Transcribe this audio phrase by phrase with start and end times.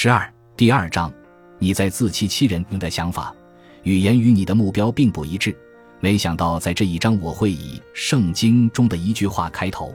[0.00, 1.12] 十二第二章，
[1.58, 3.34] 你在自欺欺人的想法，
[3.82, 5.52] 语言与你的目标并不一致。
[5.98, 9.92] 没想到在这一章我会以圣经中的一句话开头。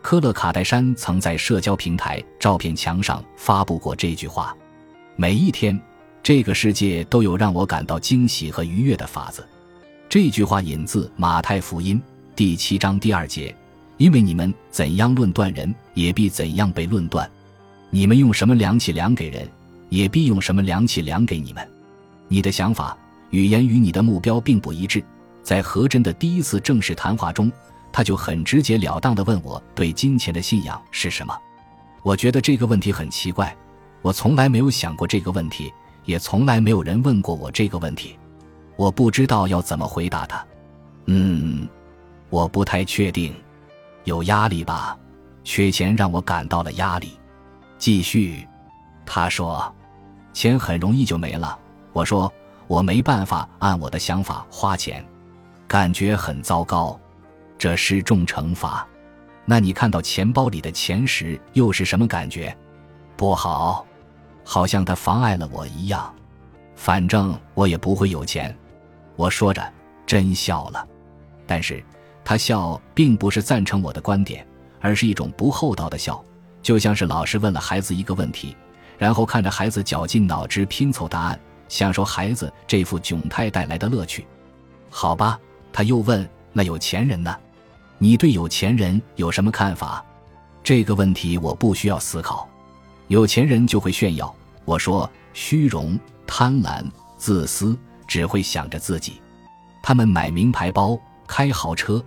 [0.00, 4.56] 科勒卡戴珊曾在社交平台照片墙上发布过这句话
[5.14, 5.78] ：“每一天，
[6.22, 9.46] 这个世界都有让我感到惊喜和愉悦的法子。”
[10.08, 12.00] 这句话引自马太福音
[12.34, 13.54] 第七章第二节
[13.98, 17.28] ：“因为你们怎样论断人，也必怎样被论断；
[17.94, 19.48] 你们用什么量器量给人，
[19.88, 21.64] 也必用什么量器量给你们。”
[22.26, 22.98] 你的想法、
[23.30, 25.00] 语言与你的目标并不一致。
[25.44, 27.52] 在何真的第一次正式谈话中，
[27.92, 31.32] 他就很直截了当地问我对金钱的信仰是什么。
[32.02, 33.56] 我觉得这个问题很奇怪，
[34.02, 35.72] 我从来没有想过这个问题，
[36.04, 38.18] 也从来没有人问过我这个问题。
[38.74, 40.44] 我不知道要怎么回答他。
[41.06, 41.68] 嗯，
[42.28, 43.32] 我不太确定，
[44.02, 44.98] 有压力吧？
[45.44, 47.10] 缺钱让我感到了压力。
[47.78, 48.46] 继续，
[49.04, 49.74] 他说，
[50.32, 51.58] 钱很容易就没了。
[51.92, 52.32] 我说，
[52.66, 55.04] 我没办法按我的想法花钱。
[55.66, 56.98] 感觉很糟糕，
[57.58, 58.86] 这是重惩罚。
[59.44, 62.56] 那你看到钱包里的钱时又是什么感觉？
[63.16, 63.84] 不好，
[64.44, 66.12] 好像它妨碍了我一样。
[66.76, 68.56] 反正我也不会有钱。
[69.16, 69.72] 我说着，
[70.06, 70.86] 真笑了。
[71.46, 71.84] 但是
[72.24, 74.46] 他笑并不是赞成我的观点，
[74.80, 76.24] 而是一种不厚道的笑，
[76.64, 78.56] 就像是老师问了孩子一个问题，
[78.98, 81.38] 然后看着孩子绞尽脑汁拼凑答案，
[81.68, 84.26] 享受孩子这副窘态带来的乐趣。
[84.90, 85.38] 好吧。
[85.76, 87.36] 他又问：“那有钱人呢？
[87.98, 90.04] 你对有钱人有什么看法？”
[90.62, 92.48] 这个问题我不需要思考。
[93.08, 94.32] 有钱人就会炫耀。
[94.64, 96.80] 我说：“虚荣、贪婪、
[97.18, 97.76] 自私，
[98.06, 99.20] 只会想着自己。
[99.82, 102.00] 他们买名牌包、开豪车，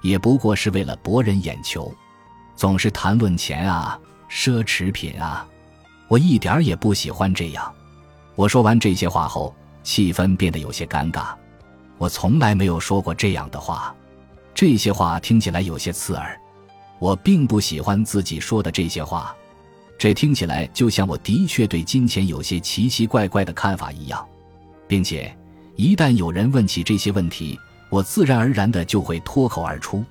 [0.00, 1.94] 也不过是为了博人眼球，
[2.62, 3.98] 总是谈论钱啊、
[4.30, 5.44] 奢侈品啊。
[6.06, 7.74] 我一点儿也不喜欢这样。”
[8.36, 11.34] 我说完这些话后，气氛变得有些尴尬。
[11.98, 13.92] 我从来没有说过这样的话，
[14.54, 16.38] 这些话听起来有些刺耳。
[17.00, 19.34] 我并不喜欢自己说的这些话，
[19.98, 24.24] 这听起来就像我的确对金钱有些奇奇怪怪的看法一样，
[24.86, 25.36] 并且
[25.74, 27.58] 一旦有人问起这些问题，
[27.90, 30.04] 我自然而然的就会脱口而出。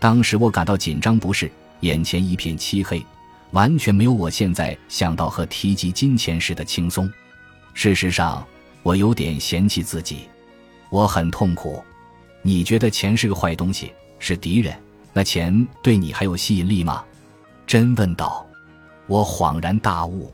[0.00, 1.48] 当时我感到紧张不适，
[1.84, 3.04] 眼前一片漆黑，
[3.50, 7.12] 完全没有我现在想到和提及金钱时的轻松。
[7.74, 8.42] 事实上，
[8.82, 10.20] 我有点嫌弃自己。
[10.88, 11.84] 我很痛苦，
[12.40, 14.74] 你觉得钱是个坏东西，是敌人？
[15.12, 17.04] 那钱对你还有吸引力吗？
[17.66, 18.46] 真问道。
[19.06, 20.32] 我恍然大悟，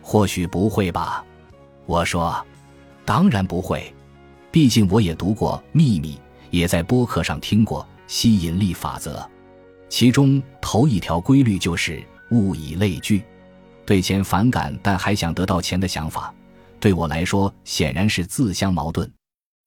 [0.00, 1.24] 或许不会吧。
[1.86, 2.40] 我说，
[3.04, 3.92] 当然不会，
[4.52, 6.14] 毕竟我也读过《秘密》，
[6.50, 9.28] 也在播客上听过吸引力法则，
[9.96, 13.22] 其中头一条规律就是物以类聚。
[13.86, 16.34] 对钱反感但还想得到钱的想法，
[16.80, 19.08] 对我来说显然是自相矛盾。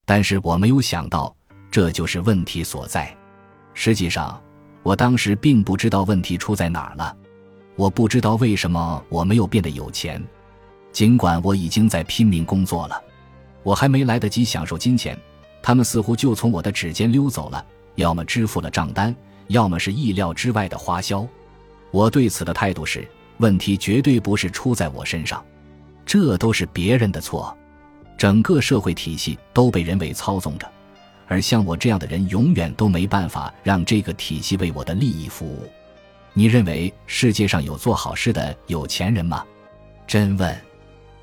[0.05, 1.33] 但是我没有想到，
[1.71, 3.15] 这就是问题所在。
[3.73, 4.37] 实际上，
[4.83, 7.15] 我当时并不知道问题出在哪儿了。
[7.77, 10.21] 我不知道为什么我没有变得有钱，
[10.91, 13.01] 尽管我已经在拼命工作了。
[13.63, 15.17] 我还没来得及享受金钱，
[15.63, 19.15] 他们似乎就从我的指尖溜走了，要么支付了账单，
[19.47, 21.27] 要么是意料之外的花销。
[21.91, 25.43] 我对此的态度是：问题绝对不是出在我身上，
[26.05, 27.55] 这都是别人的错。
[28.17, 30.67] 整个社会体系都被人为操纵着，
[31.27, 35.69] 而像我这样的人永远都没办法让这个体系为我的利益服务。
[36.33, 39.45] 你认为世界上有做好事的有钱人吗？
[40.07, 40.61] 真问，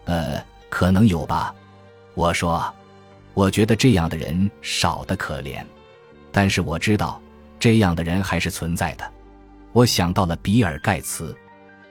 [0.05, 1.55] 呃，可能有吧。
[2.15, 2.65] 我说，
[3.33, 5.65] 我觉得这样的人少得可怜，
[6.31, 7.21] 但是我知道
[7.65, 9.13] 这样的人还是存在的。
[9.73, 11.35] 我想到了比尔盖茨，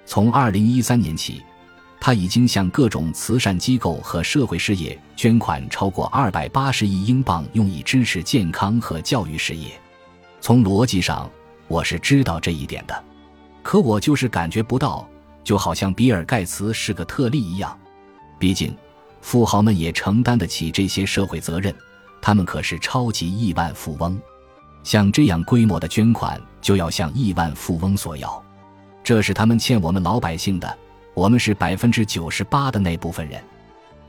[0.06, 1.42] 从二零一三年起。
[2.00, 9.72] 他已经向各种慈善机构和社会事业捐款超过二百八十亿英镑，用以支持健康和教育事业。
[10.40, 11.28] 从逻辑上，
[11.68, 13.04] 我是知道这一点的，
[13.64, 15.10] 可我就是感觉不到，
[15.44, 17.76] 就好像比尔盖茨是个特例一样。
[18.38, 18.78] 毕竟，
[19.22, 21.74] 富豪们也承担得起这些社会责任，
[22.22, 24.22] 他们可是超级亿万富翁。
[24.84, 28.44] 像这样规模的捐款，就要向亿万富翁索要，
[29.04, 30.78] 这是他们欠我们老百姓的。
[31.14, 33.42] 我们是百分之九十八的那部分人。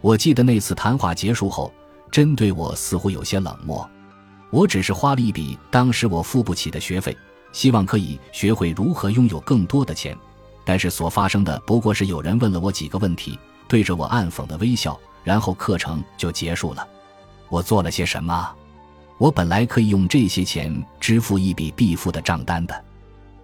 [0.01, 1.73] 我记得那次谈话结束后，
[2.11, 3.89] 针对我似乎有些冷漠。
[4.51, 7.17] 我只是花了一笔当时我付不起的学费，
[7.53, 10.17] 希望可以学会如何拥有更多的钱。
[10.65, 13.39] 但是所发生的不过是有人问了我几个问题，
[13.69, 16.89] 对着我暗讽的微笑，然后课程就结束了。
[17.51, 18.51] 我做了些什么？
[19.25, 22.85] 我本来可以用这些钱支付一笔必付的账单的。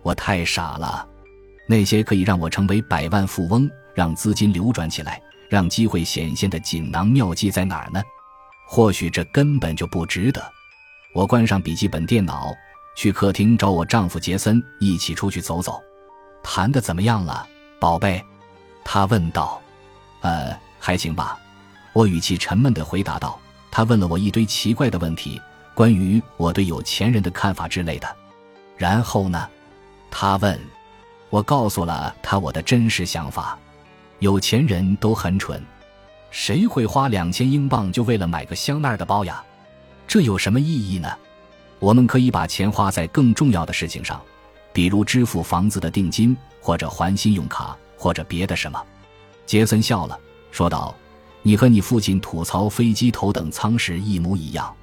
[0.02, 1.08] 我太傻了。
[1.66, 5.18] 那些可以让我成为百万富翁，让资金流转起来，
[5.48, 8.02] 让机会显现的锦囊妙计在哪儿呢？
[8.68, 10.42] 或许这根本就不值得。
[11.14, 12.52] 我关上笔记本电脑，
[12.94, 15.80] 去客厅找我丈夫杰森一起出去走走。
[16.42, 17.48] 谈的怎么样了，
[17.80, 18.22] 宝贝？
[18.84, 19.58] 他问道。
[20.20, 21.38] 呃，还行吧。
[21.94, 23.40] 我语气沉闷地回答道。
[23.70, 25.40] 他问了我一堆奇怪的问题，
[25.80, 28.16] 关于我对有钱人的看法之类的。
[28.76, 29.48] 然后呢？
[30.10, 30.60] 他问。
[31.30, 33.58] 我告诉了他我的真实想法。
[34.18, 35.64] 有钱人都很蠢，
[36.30, 39.42] 谁会花两千英镑就为了买个香奈儿的包呀？
[40.06, 41.08] 这有什么意义呢？
[41.78, 44.20] 我们可以把钱花在更重要的事情上，
[44.74, 48.78] 比如支付房子的定金，或者还信用卡，或者别的什么。
[49.46, 50.94] 杰森笑了，说道
[51.40, 54.76] ：“你和你父亲吐槽飞机头等舱时一模一样。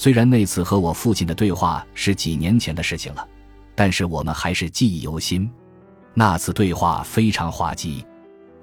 [0.00, 3.28] 虽然那次和我父亲的对话是几年前的事情了，
[3.74, 5.46] 但是我们还是记忆犹新。
[6.14, 8.02] 那次对话非常滑稽。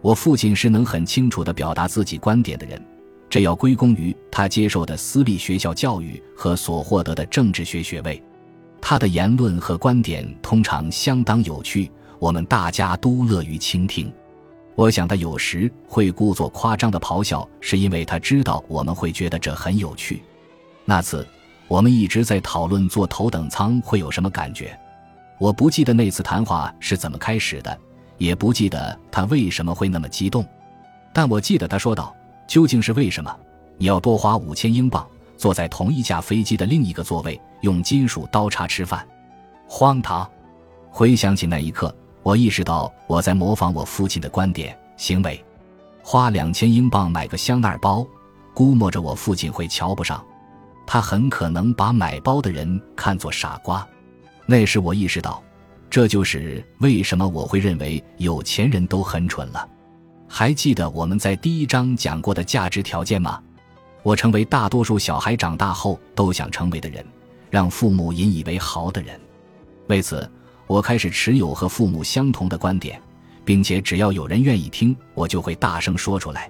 [0.02, 2.84] 我父亲是能很清楚地表达自己观点的人。”
[3.30, 8.20] 这要归功于他接受的私立学校教育和所获得的政治学学位。
[8.82, 14.12] 他的言论和观点通常相当有趣，我们大家都乐于倾听。
[14.74, 20.24] 我想他有时会故作夸张的咆哮，是因为他知道我们会觉得这很有趣。
[20.90, 21.28] 那次
[21.68, 24.80] 我们一直在讨论坐头等舱会有什么感觉。
[25.38, 27.78] 我不记得那次谈话是怎么开始的，
[28.18, 30.46] 也不记得他为什么会那么激动，
[31.12, 32.16] 但我记得他说道。
[32.48, 33.38] 究竟是为什么？
[33.78, 35.06] 你要多花五千英镑，
[35.36, 39.06] 坐在同一架飞机的另一个座位，用金属刀叉吃饭？
[39.68, 40.26] 荒唐！
[40.90, 41.94] 回想起那一刻，
[42.24, 45.44] 我意识到我在模仿我父亲的观点行为。
[46.02, 48.08] 花两千英镑买个香奈儿包，
[48.54, 50.24] 估摸着我父亲会瞧不上，
[50.88, 53.86] 他很可能把买包的人看作傻瓜。
[54.46, 55.44] 那时我意识到，
[55.90, 59.68] 这就是为什么我会认为有钱人都很蠢了。
[60.30, 63.44] 还记得我们在第一章讲过的价值条件吗？
[64.04, 67.06] 我成为大多数小孩长大后都想成为的人，
[67.50, 69.20] 让父母引以为豪的人。
[69.88, 70.30] 为此，
[70.68, 73.02] 我开始持有和父母相同的观点，
[73.44, 76.50] 并且只要有人愿意听，我就会大声说出来。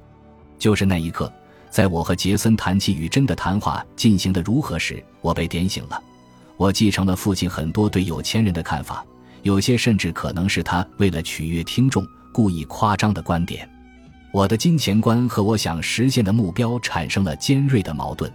[0.60, 1.32] 就是那一刻，
[1.70, 6.02] 在我和杰森谈起与真的谈话进行的如何时，我被点醒了。
[6.56, 9.06] 我继承了父亲很多对有钱人的看法，
[9.44, 12.06] 有些甚至可能是他为了取悦听众。
[12.34, 13.68] 故意夸张的观点，
[14.32, 18.32] 我的金钱观和我想实现的目标产生了尖锐的矛盾。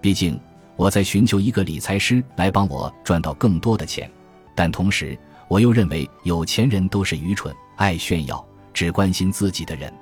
[0.00, 0.38] 毕竟
[0.76, 4.08] 我在寻求一个理财师来帮我赚到更多的钱，
[4.54, 5.18] 但同时
[5.48, 9.92] 我又认为有钱人都是愚蠢、爱炫耀、只关心自己的人。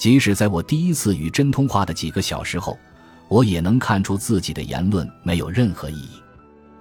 [0.00, 2.78] 即使在我第一次与真通话的几个小时后，
[3.28, 6.08] 我也能看出自己的言论没有任何意义。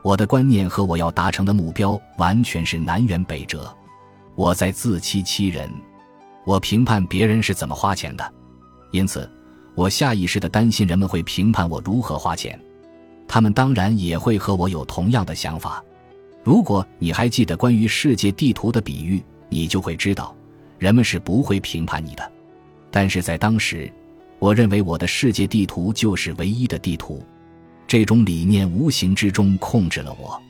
[0.02, 3.76] 我的观念和我要达成的目标完全是南辕北辙。
[4.36, 5.70] 我在自欺欺人。
[6.46, 8.34] 我评判别人是怎么花钱的，
[8.92, 9.30] 因此，
[9.76, 12.58] 我下意识的担心人们会评判我如何花钱。
[13.28, 15.84] 他们当然也会和我有同样的想法。
[16.42, 20.34] 如果你还记得关于世界地图的比喻，你就会知道，
[20.78, 22.32] 人们是不会评判你的。
[22.92, 23.92] 但是在当时，
[24.40, 27.24] 我认为我的世界地图就是唯一的地图。
[27.88, 30.42] 这种理念无形之中控制了我，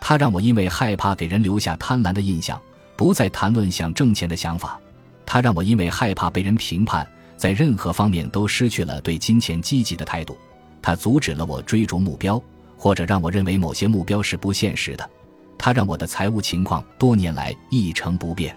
[0.00, 2.60] 它让我因为害怕给人留下贪婪的印象，
[2.96, 4.80] 不再谈论想挣钱的想法。
[5.24, 7.04] 他让我因为害怕被人评判，
[7.36, 10.38] 在任何方面都失去了对金钱积极的态度。
[10.80, 12.40] 他阻止了我追逐目标，
[12.76, 15.10] 或者让我认为某些目标是不现实的。
[15.58, 18.56] 他让我的财务情况多年来一成不变。